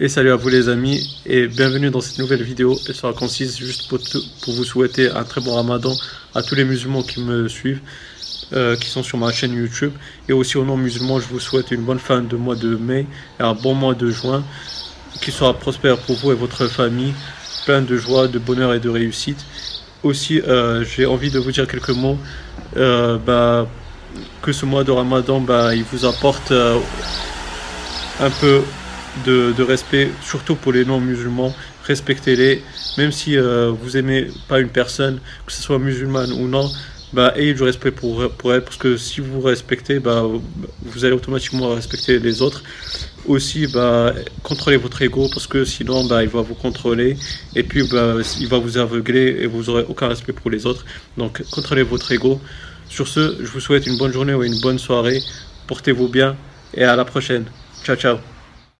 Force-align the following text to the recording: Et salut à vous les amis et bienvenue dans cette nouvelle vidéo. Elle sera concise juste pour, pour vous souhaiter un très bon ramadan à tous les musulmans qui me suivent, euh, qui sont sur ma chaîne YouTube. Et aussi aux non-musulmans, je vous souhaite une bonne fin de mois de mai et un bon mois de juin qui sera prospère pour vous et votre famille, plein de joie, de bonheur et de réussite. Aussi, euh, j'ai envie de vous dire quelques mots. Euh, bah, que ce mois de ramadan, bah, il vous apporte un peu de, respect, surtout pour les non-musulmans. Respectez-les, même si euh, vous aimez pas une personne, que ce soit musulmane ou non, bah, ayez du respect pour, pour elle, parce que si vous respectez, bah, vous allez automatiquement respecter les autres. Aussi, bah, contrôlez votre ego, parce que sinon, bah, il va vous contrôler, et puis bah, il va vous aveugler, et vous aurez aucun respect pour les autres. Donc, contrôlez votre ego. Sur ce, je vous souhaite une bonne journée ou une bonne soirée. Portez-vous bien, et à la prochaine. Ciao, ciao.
Et 0.00 0.08
salut 0.08 0.32
à 0.32 0.36
vous 0.36 0.48
les 0.48 0.70
amis 0.70 1.06
et 1.26 1.46
bienvenue 1.48 1.90
dans 1.90 2.00
cette 2.00 2.18
nouvelle 2.18 2.42
vidéo. 2.42 2.78
Elle 2.88 2.94
sera 2.94 3.12
concise 3.12 3.58
juste 3.58 3.88
pour, 3.88 3.98
pour 4.40 4.54
vous 4.54 4.64
souhaiter 4.64 5.10
un 5.10 5.22
très 5.22 5.42
bon 5.42 5.54
ramadan 5.54 5.94
à 6.34 6.42
tous 6.42 6.54
les 6.54 6.64
musulmans 6.64 7.02
qui 7.02 7.20
me 7.20 7.46
suivent, 7.46 7.82
euh, 8.54 8.74
qui 8.74 8.88
sont 8.88 9.02
sur 9.02 9.18
ma 9.18 9.30
chaîne 9.32 9.52
YouTube. 9.52 9.92
Et 10.30 10.32
aussi 10.32 10.56
aux 10.56 10.64
non-musulmans, 10.64 11.20
je 11.20 11.28
vous 11.28 11.38
souhaite 11.38 11.72
une 11.72 11.82
bonne 11.82 11.98
fin 11.98 12.22
de 12.22 12.36
mois 12.36 12.56
de 12.56 12.74
mai 12.74 13.06
et 13.38 13.42
un 13.42 13.52
bon 13.52 13.74
mois 13.74 13.94
de 13.94 14.10
juin 14.10 14.42
qui 15.20 15.30
sera 15.30 15.52
prospère 15.52 15.98
pour 15.98 16.16
vous 16.16 16.32
et 16.32 16.36
votre 16.36 16.68
famille, 16.68 17.12
plein 17.66 17.82
de 17.82 17.96
joie, 17.98 18.28
de 18.28 18.38
bonheur 18.38 18.72
et 18.72 18.80
de 18.80 18.88
réussite. 18.88 19.44
Aussi, 20.02 20.40
euh, 20.40 20.84
j'ai 20.84 21.04
envie 21.04 21.30
de 21.30 21.38
vous 21.38 21.52
dire 21.52 21.68
quelques 21.68 21.90
mots. 21.90 22.18
Euh, 22.78 23.18
bah, 23.18 23.68
que 24.40 24.52
ce 24.52 24.64
mois 24.64 24.84
de 24.84 24.90
ramadan, 24.90 25.38
bah, 25.38 25.74
il 25.74 25.84
vous 25.84 26.06
apporte 26.06 26.50
un 26.50 28.30
peu 28.40 28.62
de, 29.26 29.62
respect, 29.62 30.10
surtout 30.22 30.54
pour 30.54 30.72
les 30.72 30.84
non-musulmans. 30.84 31.54
Respectez-les, 31.84 32.62
même 32.98 33.12
si 33.12 33.36
euh, 33.36 33.70
vous 33.70 33.96
aimez 33.96 34.28
pas 34.48 34.60
une 34.60 34.68
personne, 34.68 35.20
que 35.46 35.52
ce 35.52 35.62
soit 35.62 35.78
musulmane 35.78 36.32
ou 36.32 36.48
non, 36.48 36.68
bah, 37.12 37.34
ayez 37.36 37.52
du 37.54 37.62
respect 37.62 37.90
pour, 37.90 38.30
pour 38.30 38.54
elle, 38.54 38.64
parce 38.64 38.76
que 38.76 38.96
si 38.96 39.20
vous 39.20 39.40
respectez, 39.40 39.98
bah, 39.98 40.24
vous 40.82 41.04
allez 41.04 41.14
automatiquement 41.14 41.74
respecter 41.74 42.18
les 42.18 42.40
autres. 42.40 42.62
Aussi, 43.26 43.66
bah, 43.66 44.14
contrôlez 44.42 44.78
votre 44.78 45.00
ego, 45.02 45.28
parce 45.32 45.46
que 45.46 45.64
sinon, 45.64 46.04
bah, 46.04 46.22
il 46.22 46.28
va 46.28 46.40
vous 46.40 46.54
contrôler, 46.54 47.16
et 47.54 47.62
puis 47.62 47.86
bah, 47.88 48.16
il 48.40 48.48
va 48.48 48.58
vous 48.58 48.78
aveugler, 48.78 49.36
et 49.40 49.46
vous 49.46 49.68
aurez 49.68 49.84
aucun 49.88 50.08
respect 50.08 50.32
pour 50.32 50.50
les 50.50 50.66
autres. 50.66 50.84
Donc, 51.16 51.42
contrôlez 51.50 51.82
votre 51.82 52.10
ego. 52.12 52.40
Sur 52.88 53.08
ce, 53.08 53.36
je 53.40 53.46
vous 53.46 53.60
souhaite 53.60 53.86
une 53.86 53.98
bonne 53.98 54.12
journée 54.12 54.34
ou 54.34 54.42
une 54.42 54.60
bonne 54.60 54.78
soirée. 54.78 55.20
Portez-vous 55.66 56.08
bien, 56.08 56.36
et 56.74 56.84
à 56.84 56.96
la 56.96 57.04
prochaine. 57.04 57.44
Ciao, 57.84 57.96
ciao. 57.96 58.31